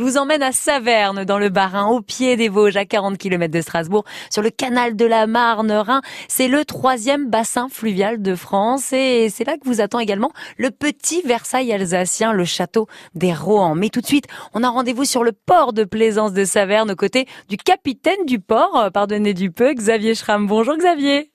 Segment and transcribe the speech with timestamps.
[0.00, 3.52] Je vous emmène à Saverne, dans le Bas-Rhin, au pied des Vosges, à 40 km
[3.52, 6.00] de Strasbourg, sur le canal de la Marne-Rhin.
[6.26, 10.70] C'est le troisième bassin fluvial de France et c'est là que vous attend également le
[10.70, 13.74] petit Versailles alsacien, le château des Rohan.
[13.74, 14.24] Mais tout de suite,
[14.54, 18.40] on a rendez-vous sur le port de plaisance de Saverne, aux côtés du capitaine du
[18.40, 20.46] port, euh, pardonnez du peu, Xavier Schramm.
[20.46, 21.30] Bonjour Xavier.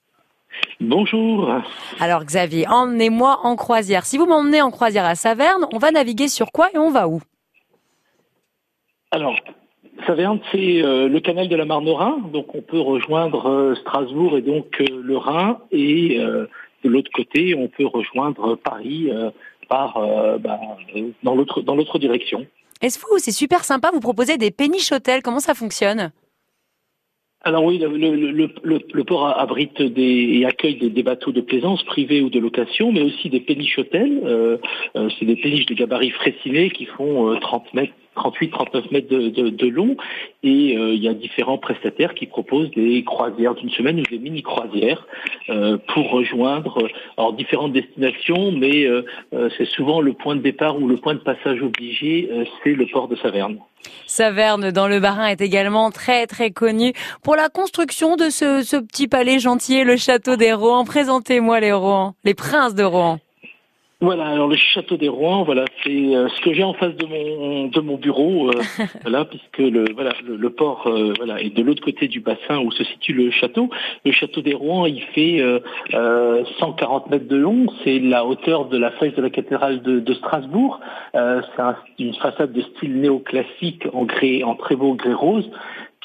[0.82, 1.52] Bonjour.
[2.00, 4.08] Alors Xavier, emmenez-moi en croisière.
[4.08, 7.08] Si vous m'emmenez en croisière à Saverne, on va naviguer sur quoi et on va
[7.08, 7.22] où?
[9.16, 9.38] Alors,
[10.06, 14.42] Saverne, c'est euh, le canal de la Marne-Rhin, donc on peut rejoindre euh, Strasbourg et
[14.42, 19.10] donc euh, le Rhin, et de l'autre côté, on peut rejoindre Paris
[19.70, 19.94] par
[20.40, 20.60] bah,
[21.24, 22.46] dans l'autre dans l'autre direction.
[22.82, 26.12] Est-ce que c'est super sympa, vous proposez des péniches hôtels, comment ça fonctionne?
[27.46, 32.40] Alors oui, le, port abrite des, et accueille des, bateaux de plaisance privés ou de
[32.40, 34.20] location, mais aussi des péniches hôtels.
[34.24, 34.58] Euh,
[34.96, 39.98] c'est des péniches de gabarit fréciné qui font 30 euh, mètres 38-39 mètres de, long
[40.44, 44.44] et il y a différents prestataires qui proposent des croisières d'une semaine ou des mini
[44.44, 45.06] croisières
[45.88, 48.88] pour rejoindre alors différentes destinations mais
[49.58, 52.30] c'est souvent le point de départ ou le point de passage obligé
[52.64, 53.58] c'est le port de Saverne.
[54.06, 59.08] Saverne dans le Bas-Rhin est également très très connu pour la construction de ce, petit
[59.08, 60.86] palais gentil, le château des Rohan.
[60.86, 63.20] Présentez-moi les Rohan, les princes de Rohan.
[64.02, 67.06] Voilà, alors le château des Rouen, voilà, c'est euh, ce que j'ai en face de
[67.06, 68.62] mon de mon bureau, euh,
[69.04, 72.72] voilà, puisque le voilà le, port euh, voilà est de l'autre côté du bassin où
[72.72, 73.70] se situe le château.
[74.04, 75.42] Le château des Rouen, il fait
[75.94, 80.82] 140 mètres de long, c'est la hauteur de la face de la cathédrale de, Strasbourg.
[81.14, 85.50] c'est une façade de style néoclassique en grès en très beau grès rose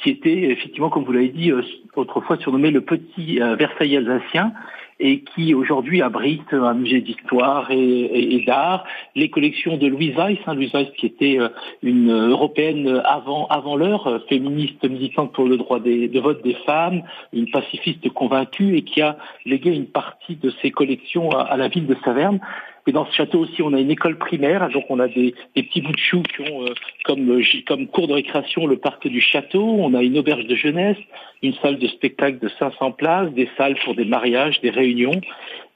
[0.02, 1.52] qui était effectivement, comme vous l'avez dit,
[1.96, 4.52] autrefois surnommé le petit Versailles alsacien
[5.00, 8.84] et qui aujourd'hui abrite un musée d'histoire et, d'art,
[9.16, 11.48] les collections de Louise Weiss, hein, Louise Weiss qui était euh,
[11.82, 17.02] une européenne avant avant l'heure, euh, féministe militante pour le droit de vote des femmes,
[17.32, 21.86] une pacifiste convaincue et qui a légué une partie de ses collections à la ville
[21.86, 22.39] de Saverne.
[22.86, 25.80] Et dans ce château aussi, on a une école primaire, donc on a des, petits
[25.80, 26.74] bouts de choux qui ont euh,
[27.05, 30.55] comme, euh, comme cours de récréation le parc du château, on a une auberge de
[30.55, 30.96] jeunesse,
[31.42, 35.20] une salle de spectacle de 500 places, des salles pour des mariages, des réunions,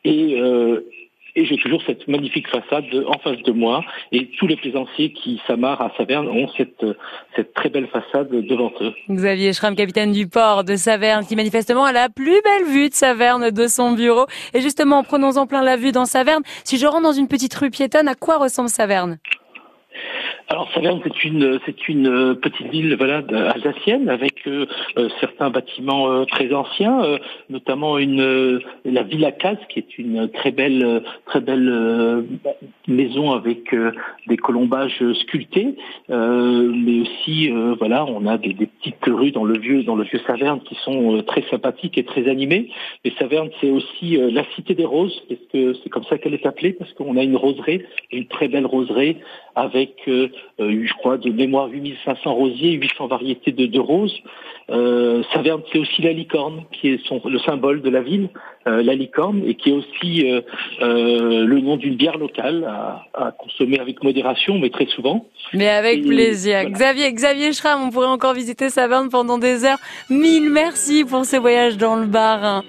[0.05, 0.81] et, euh,
[1.37, 3.85] et j'ai toujours cette magnifique façade en face de moi.
[4.13, 6.85] Et tous les plaisanciers qui s'amarrent à Saverne ont cette,
[7.55, 8.93] très belle façade devant eux.
[9.11, 12.95] Xavier Schramm, capitaine du port de Saverne, qui manifestement a la plus belle vue de
[12.95, 14.27] Saverne de son bureau.
[14.53, 16.43] Et justement, prenons-en plein la vue dans Saverne.
[16.65, 19.19] Si je rentre dans une petite rue piétonne, à quoi ressemble Saverne?
[20.49, 23.23] Alors Saverne, c'est une c'est une euh, petite ville voilà
[23.55, 24.67] alsacienne avec euh,
[24.99, 27.19] euh, certains bâtiments très anciens,
[27.49, 32.25] notamment une la Villa Case qui est une très belle très belle
[32.87, 33.75] maison avec
[34.27, 35.77] des colombages sculptés,
[36.09, 40.21] mais aussi voilà on a des, des, petites rues dans le vieux dans le vieux
[40.27, 42.71] Saverne qui sont très sympathiques et très animées.
[43.05, 46.47] Et Saverne c'est aussi la cité des roses parce que c'est comme ça qu'elle est
[46.47, 49.17] appelée parce qu'on a une roseraie, une très belle roseraie
[49.55, 54.15] avec euh, je crois, de mémoire 8500 rosiers, 800 variétés de, de roses.
[54.71, 58.31] Euh, Saverne, c'est aussi la licorne, qui est son, le symbole de la ville,
[58.67, 60.41] euh, la licorne, et qui est aussi euh,
[60.81, 65.27] euh le nom d'une bière locale à, à, consommer avec modération, mais très souvent.
[65.53, 66.65] Mais avec plaisir.
[66.71, 69.79] Xavier, Xavier Schramm, on pourrait encore visiter Saverne pendant des heures.
[70.09, 72.63] Mille merci pour ce voyage dans le bar.